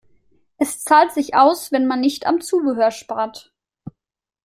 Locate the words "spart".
2.89-3.53